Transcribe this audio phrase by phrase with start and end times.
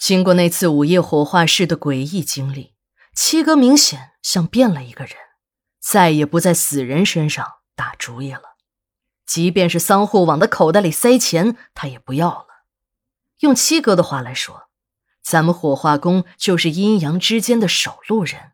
[0.00, 2.74] 经过那次午夜火化室的诡异经历，
[3.14, 5.14] 七哥明显像变了一个人，
[5.78, 8.56] 再也不在死人身上打主意了。
[9.26, 12.46] 即便是桑户往他口袋里塞钱，他也不要了。
[13.40, 14.70] 用七哥的话来说，
[15.22, 18.52] 咱们火化工就是阴阳之间的守路人，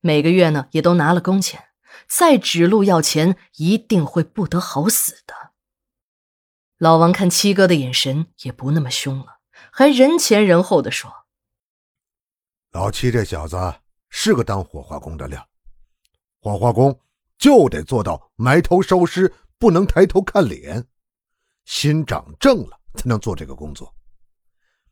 [0.00, 1.64] 每个月呢也都拿了工钱，
[2.08, 5.34] 再指路要钱，一定会不得好死的。
[6.78, 9.35] 老王看七哥的眼神也不那么凶了。
[9.78, 11.26] 还人前人后的说
[12.72, 13.58] ：“老七这小子
[14.08, 15.46] 是个当火化工的料，
[16.40, 16.98] 火化工
[17.36, 20.86] 就得做到埋头收尸，不能抬头看脸，
[21.66, 23.94] 心长正了才能做这个工作。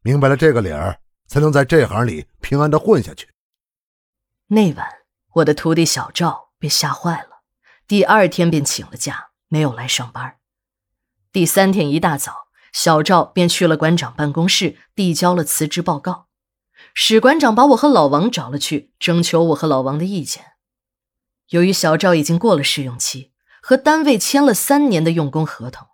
[0.02, 3.30] 明白了这个理儿，才能在这行里平安的混下去。”
[4.48, 4.86] 那晚，
[5.36, 7.40] 我的徒弟小赵被吓坏了，
[7.86, 10.38] 第二天便请了假，没有来上班。
[11.32, 12.43] 第三天一大早。
[12.74, 16.26] 小赵便去了馆长办公室，递交了辞职报告。
[16.92, 20.44] 史馆长把我和老王找了去，征求我和老王的意见。
[21.50, 25.86] 由于小赵已经过了试用期，和单位签了三年的用工合同，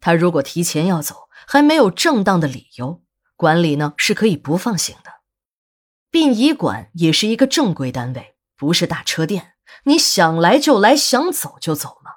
[0.00, 3.04] 他如果提前要走，还没有正当的理由，
[3.36, 5.12] 管理呢是可以不放行的。
[6.10, 9.52] 殡仪馆也是一个正规单位，不是大车店，
[9.84, 12.10] 你想来就来，想走就走吗？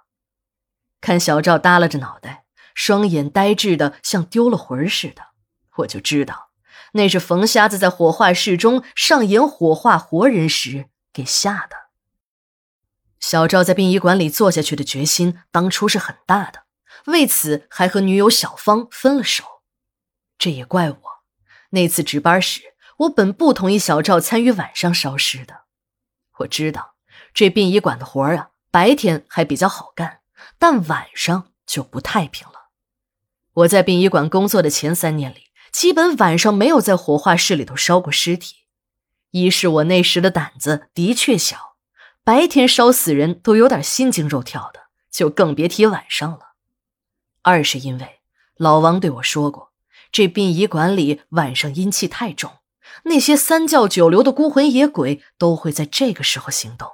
[0.99, 2.45] 看小赵耷拉着脑袋。
[2.79, 5.21] 双眼呆滞的像丢了魂似的，
[5.79, 6.51] 我就知道
[6.93, 11.89] 那是冯瞎子在火化室中上演火化活人时给吓的。
[13.19, 16.63] 小赵在殡仪馆里做下去的决心当初是很大的，
[17.07, 19.43] 为此还和女友小芳分了手。
[20.37, 21.01] 这也怪我，
[21.71, 22.61] 那次值班时
[22.99, 25.63] 我本不同意小赵参与晚上烧尸的。
[26.37, 26.95] 我知道
[27.33, 30.21] 这殡仪馆的活儿啊，白天还比较好干，
[30.57, 32.58] 但晚上就不太平了。
[33.53, 38.55] 我在殡仪馆工作的前三年里，基本晚上没有在火化室里头烧过尸体。
[39.31, 41.75] 一是我那时的胆子的确小，
[42.23, 44.81] 白天烧死人都有点心惊肉跳的，
[45.11, 46.53] 就更别提晚上了。
[47.41, 48.21] 二是因为
[48.55, 49.71] 老王对我说过，
[50.11, 52.51] 这殡仪馆里晚上阴气太重，
[53.05, 56.87] 那些三教九流的孤魂野鬼都会在这个时候行动。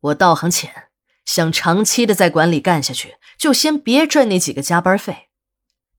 [0.00, 0.88] 我道行浅，
[1.24, 5.29] 想长期的在馆里干下去，就先别赚那几个加班费。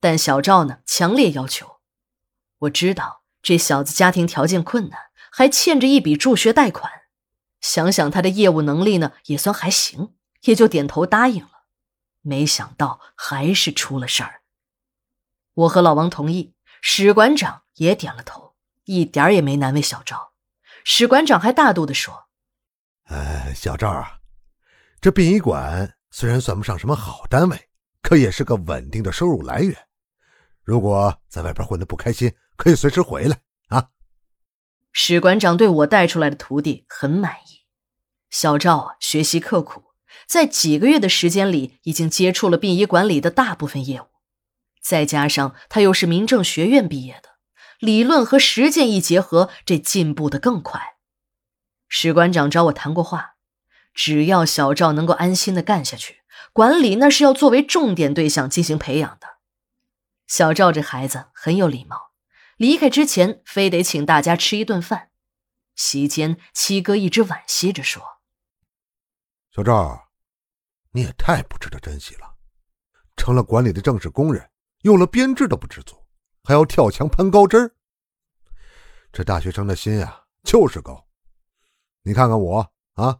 [0.01, 1.77] 但小赵呢，强烈要求。
[2.57, 4.99] 我知道这小子家庭条件困难，
[5.31, 6.91] 还欠着一笔助学贷款。
[7.61, 11.65] 想想他的业务能力呢，也算还行，也就点头答应了。
[12.21, 14.41] 没想到还是出了事儿。
[15.53, 20.31] 我和老王同意，史馆长也点了头，一点儿也没难为小赵。
[20.83, 22.25] 史馆长还大度的说
[23.05, 24.19] ：“哎，小赵啊，
[24.99, 27.69] 这殡仪馆虽然算不上什么好单位，
[28.01, 29.75] 可也是个稳定的收入来源。”
[30.63, 33.89] 如果在外边混得不开心，可以随时回来啊！
[34.91, 37.61] 史馆长对我带出来的徒弟很满意。
[38.29, 39.83] 小赵啊，学习刻苦，
[40.27, 44.05] 在几个月的时间里，已经接触了殡仪馆里的大部分业务。
[44.81, 47.29] 再加上他又是民政学院毕业的，
[47.79, 50.79] 理论和实践一结合，这进步的更快。
[51.87, 53.35] 史馆长找我谈过话，
[53.93, 56.21] 只要小赵能够安心的干下去，
[56.53, 59.27] 管理那是要作为重点对象进行培养的。
[60.31, 62.13] 小赵这孩子很有礼貌，
[62.55, 65.11] 离开之前非得请大家吃一顿饭。
[65.75, 68.01] 席间，七哥一直惋惜着说
[69.53, 70.07] ：“小赵，
[70.91, 72.37] 你也太不值得珍惜了，
[73.17, 74.49] 成了管理的正式工人，
[74.83, 76.01] 有了编制都不知足，
[76.45, 77.75] 还要跳墙攀高枝。
[79.11, 81.09] 这大学生的心呀，就是高。
[82.03, 83.19] 你看看我啊，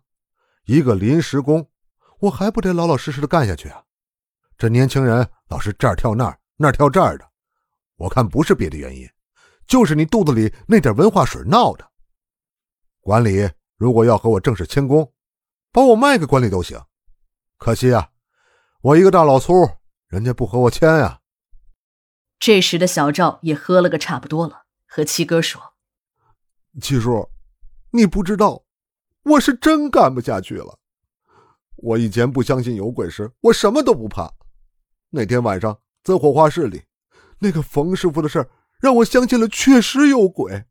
[0.64, 1.70] 一个临时工，
[2.22, 3.84] 我还不得老老实实的干下去啊？
[4.58, 7.28] 这年轻人老是这儿跳那儿。”那跳这儿的，
[7.96, 9.10] 我看不是别的原因，
[9.66, 11.92] 就是你肚子里那点文化水闹的。
[13.00, 15.12] 管理如果要和我正式签工，
[15.72, 16.80] 把我卖给管理都行。
[17.58, 18.10] 可惜啊，
[18.82, 19.54] 我一个大老粗，
[20.08, 21.22] 人家不和我签呀。
[22.38, 25.62] 这时的小赵也喝了个差不多了，和七哥说
[26.82, 27.28] ：“七叔，
[27.92, 28.64] 你不知道，
[29.24, 30.78] 我是真干不下去了。
[31.76, 34.32] 我以前不相信有鬼时，我什么都不怕。
[35.10, 36.84] 那天晚上。”在火化室里，
[37.40, 38.50] 那个冯师傅的事儿
[38.80, 40.66] 让我相信了，确实有鬼。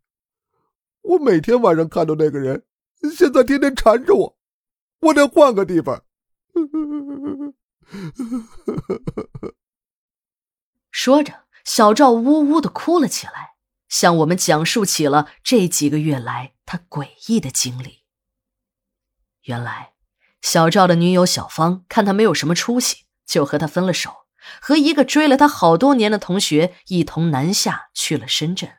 [1.03, 2.65] 我每天晚上看到那个人，
[3.17, 4.39] 现在天天缠着我，
[5.01, 6.05] 我得换个地方。
[10.91, 13.55] 说着，小赵呜呜的哭了起来，
[13.89, 18.01] 向我们讲述起了这几个月来他诡异的经历。
[19.45, 19.95] 原来，
[20.43, 24.20] 小赵的女友小芳看他没有什么出息，就和他分了手。
[24.61, 28.71] 和一个追了他好多年的同学一同南下去了深圳。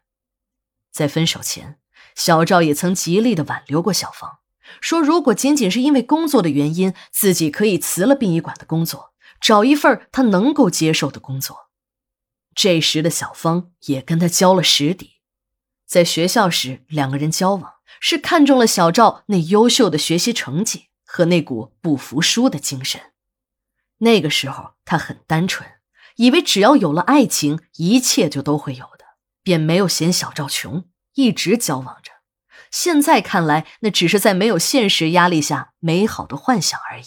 [0.91, 1.79] 在分手前，
[2.15, 4.39] 小赵也曾极力的挽留过小芳，
[4.81, 11.69] 说如果仅仅是因为工作的原因，自己可以辞了殡仪馆的工作，找一份他能够接受的工作。
[12.53, 15.21] 这时的小芳也跟他交了实底，
[15.85, 22.99] 在学校时，两个人交往是看中了小赵那优秀的学习成绩和那股不服输的精神。
[24.01, 25.67] 那个时候他很单纯，
[26.17, 29.05] 以为只要有了爱情，一切就都会有的。
[29.43, 32.11] 便没有嫌小赵穷，一直交往着。
[32.69, 37.05] 现在看来，那只是在没有现实压力下美好的幻想而已。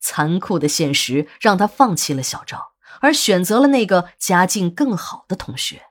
[0.00, 5.82] 残酷的现实让他放弃了小赵，而选择了那个家境更好的同学。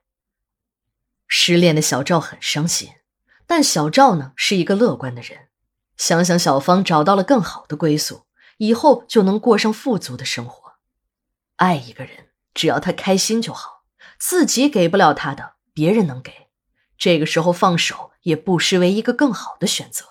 [1.27, 2.89] 失恋的小赵很伤心，
[3.45, 5.49] 但小赵呢是一个乐观的人，
[5.95, 8.25] 想想小芳找到了更好的归宿，
[8.59, 10.75] 以后就能过上富足的生活。
[11.55, 13.83] 爱一个人，只要他开心就好。
[14.17, 16.49] 自己给不了他的，别人能给。
[16.97, 20.05] 这个时候放手，也不失为一个更好的选择。